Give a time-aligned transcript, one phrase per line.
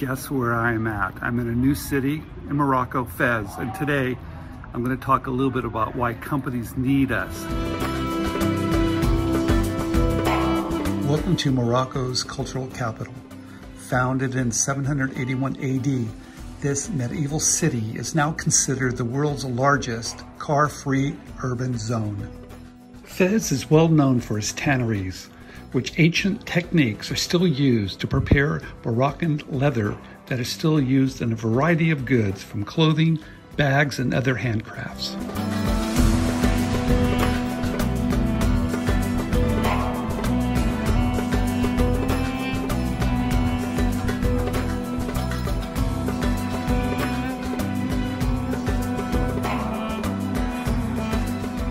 [0.00, 1.12] guess where I am at?
[1.20, 4.16] I'm in a new city in Morocco, Fez, and today
[4.72, 7.44] I'm going to talk a little bit about why companies need us.
[11.06, 13.12] Welcome to Morocco's cultural capital.
[13.90, 16.08] Founded in 781 AD,
[16.62, 22.26] this medieval city is now considered the world's largest car-free urban zone.
[23.02, 25.28] Fez is well known for its tanneries,
[25.72, 31.32] which ancient techniques are still used to prepare Moroccan leather that is still used in
[31.32, 33.18] a variety of goods from clothing,
[33.56, 35.14] bags, and other handcrafts.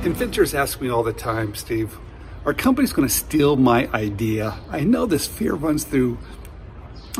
[0.05, 1.97] Inventors ask me all the time, Steve,
[2.49, 4.57] our company's going to steal my idea.
[4.71, 6.17] I know this fear runs through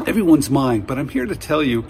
[0.07, 1.85] everyone's mind, but I'm here to tell you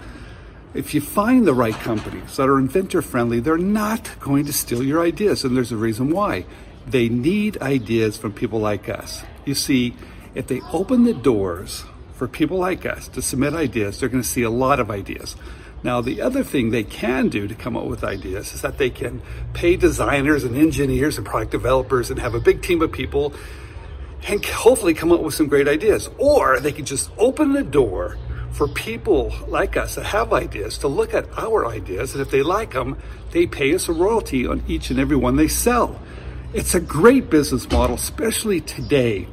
[0.74, 4.82] if you find the right companies that are inventor friendly, they're not going to steal
[4.82, 5.42] your ideas.
[5.42, 6.44] And there's a reason why.
[6.86, 9.22] They need ideas from people like us.
[9.46, 9.96] You see,
[10.34, 14.28] if they open the doors for people like us to submit ideas, they're going to
[14.28, 15.34] see a lot of ideas.
[15.82, 18.90] Now, the other thing they can do to come up with ideas is that they
[18.90, 19.22] can
[19.54, 23.32] pay designers and engineers and product developers and have a big team of people
[24.28, 26.10] and hopefully come up with some great ideas.
[26.18, 28.18] Or they can just open the door
[28.52, 32.12] for people like us that have ideas to look at our ideas.
[32.12, 32.98] And if they like them,
[33.30, 35.98] they pay us a royalty on each and every one they sell.
[36.52, 39.28] It's a great business model, especially today,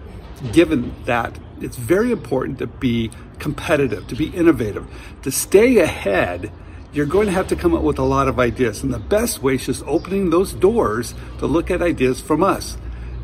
[0.54, 4.88] given that it's very important to be competitive, to be innovative,
[5.24, 6.52] to stay ahead.
[6.94, 8.84] You're going to have to come up with a lot of ideas.
[8.84, 12.78] And the best way is just opening those doors to look at ideas from us.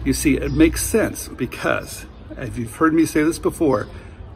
[0.05, 2.05] You see, it makes sense because,
[2.35, 3.87] as you've heard me say this before,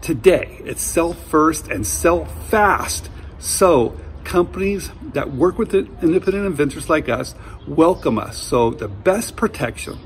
[0.02, 3.10] today it's sell first and sell fast.
[3.40, 7.36] So, companies that work with independent inventors like us
[7.68, 8.38] welcome us.
[8.38, 10.00] So, the best protection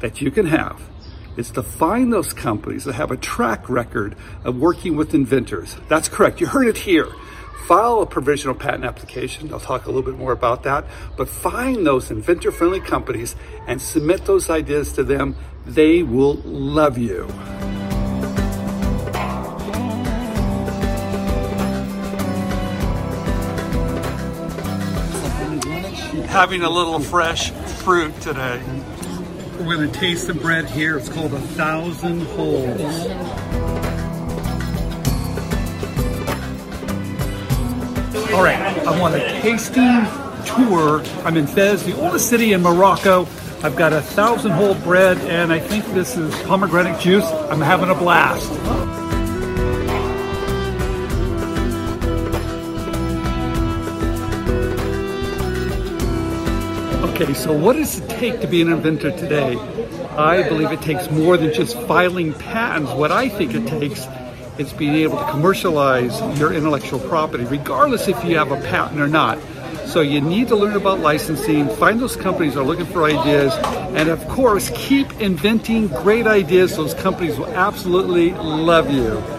[0.00, 0.80] that you can have
[1.36, 5.76] is to find those companies that have a track record of working with inventors.
[5.88, 6.40] That's correct.
[6.40, 7.08] You heard it here.
[7.66, 9.52] File a provisional patent application.
[9.52, 10.84] I'll talk a little bit more about that.
[11.16, 13.36] But find those inventor friendly companies
[13.66, 15.36] and submit those ideas to them.
[15.64, 17.26] They will love you.
[26.28, 28.60] Having a little fresh fruit today.
[29.58, 30.98] We're gonna taste the bread here.
[30.98, 32.80] It's called a thousand holes.
[38.32, 40.04] All right, I'm on a tasting
[40.44, 41.02] tour.
[41.24, 43.28] I'm in Fez, the oldest city in Morocco.
[43.62, 47.24] I've got a thousand hole bread and I think this is pomegranate juice.
[47.24, 49.03] I'm having a blast.
[57.24, 59.56] Okay, so what does it take to be an inventor today?
[60.14, 62.92] I believe it takes more than just filing patents.
[62.92, 64.06] What I think it takes
[64.58, 69.08] is being able to commercialize your intellectual property, regardless if you have a patent or
[69.08, 69.38] not.
[69.86, 73.54] So you need to learn about licensing, find those companies that are looking for ideas,
[73.96, 76.76] and of course, keep inventing great ideas.
[76.76, 79.33] Those companies will absolutely love you.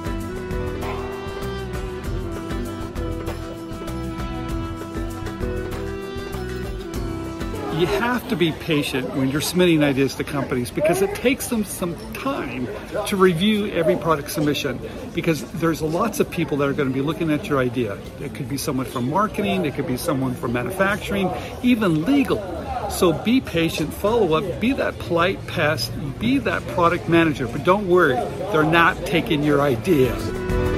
[7.80, 11.64] You have to be patient when you're submitting ideas to companies because it takes them
[11.64, 12.68] some time
[13.08, 14.80] to review every product submission
[15.14, 17.98] because there's lots of people that are going to be looking at your idea.
[18.20, 21.30] It could be someone from marketing, it could be someone from manufacturing,
[21.64, 22.42] even legal.
[22.90, 27.88] So be patient, follow up, be that polite pest, be that product manager, but don't
[27.88, 28.16] worry,
[28.52, 30.75] they're not taking your ideas.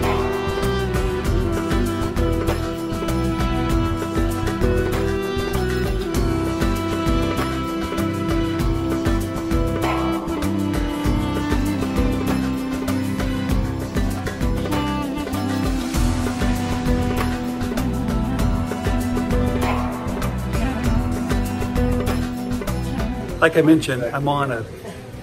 [23.40, 24.66] Like I mentioned, I'm on a,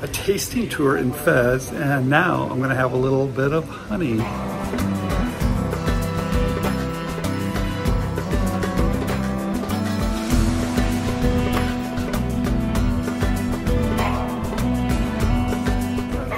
[0.02, 3.68] a tasting tour in Fez, and now I'm going to have a little bit of
[3.68, 4.20] honey.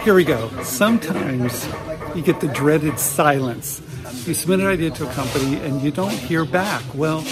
[0.03, 0.49] Here we go.
[0.63, 1.69] Sometimes
[2.15, 3.83] you get the dreaded silence.
[4.25, 6.83] You submit an idea to a company and you don't hear back.
[6.95, 7.25] Well,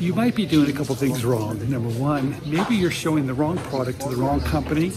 [0.00, 1.58] you might be doing a couple things wrong.
[1.70, 4.92] Number one, maybe you're showing the wrong product to the wrong company.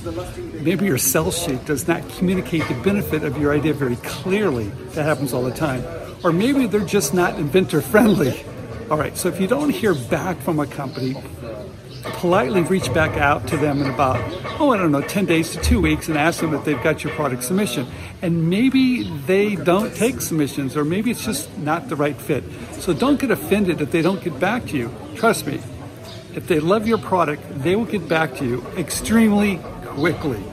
[0.62, 4.70] Maybe your sell sheet does not communicate the benefit of your idea very clearly.
[4.94, 5.84] That happens all the time.
[6.24, 8.46] Or maybe they're just not inventor friendly.
[8.90, 11.16] All right, so if you don't hear back from a company,
[12.04, 14.20] politely reach back out to them in about,
[14.60, 17.04] oh, I don't know, 10 days to two weeks and ask them if they've got
[17.04, 17.88] your product submission.
[18.22, 22.44] And maybe they don't take submissions, or maybe it's just not the right fit.
[22.74, 24.94] So don't get offended if they don't get back to you.
[25.16, 25.62] Trust me,
[26.36, 30.44] if they love your product, they will get back to you extremely quickly.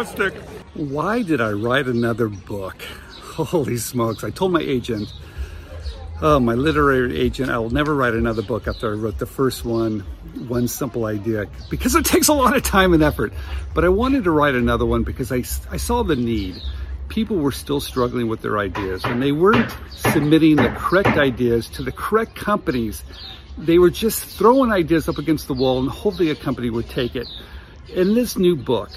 [0.00, 0.34] Fantastic.
[0.72, 2.80] Why did I write another book?
[3.20, 4.24] Holy smokes.
[4.24, 5.12] I told my agent,
[6.22, 9.62] oh, my literary agent, I will never write another book after I wrote the first
[9.62, 10.00] one,
[10.48, 13.34] One Simple Idea, because it takes a lot of time and effort.
[13.74, 16.56] But I wanted to write another one because I, I saw the need.
[17.08, 21.82] People were still struggling with their ideas and they weren't submitting the correct ideas to
[21.82, 23.04] the correct companies.
[23.58, 27.16] They were just throwing ideas up against the wall and hoping a company would take
[27.16, 27.28] it.
[27.88, 28.90] In this new book,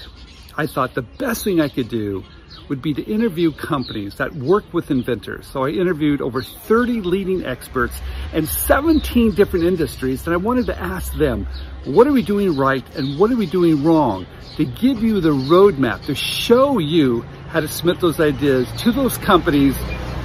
[0.56, 2.22] I thought the best thing I could do
[2.68, 5.46] would be to interview companies that work with inventors.
[5.46, 8.00] So I interviewed over 30 leading experts
[8.32, 11.46] and 17 different industries and I wanted to ask them,
[11.84, 14.26] what are we doing right and what are we doing wrong?
[14.56, 19.18] To give you the roadmap, to show you how to submit those ideas to those
[19.18, 19.76] companies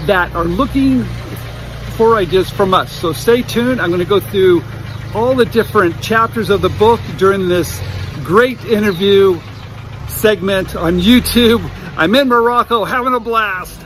[0.06, 1.04] that are looking
[1.98, 2.92] for ideas from us.
[2.92, 3.82] So stay tuned.
[3.82, 4.64] I'm going to go through
[5.16, 7.82] all the different chapters of the book during this
[8.24, 9.40] great interview
[10.10, 11.70] segment on YouTube.
[11.96, 13.80] I'm in Morocco having a blast.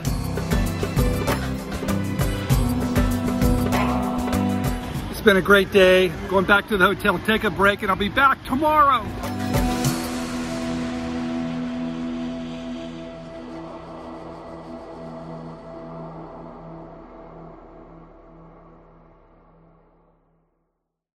[5.10, 6.08] It's been a great day.
[6.28, 9.04] Going back to the hotel, take a break, and I'll be back tomorrow.